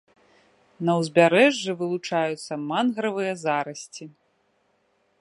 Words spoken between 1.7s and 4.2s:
вылучаюцца мангравыя зарасці.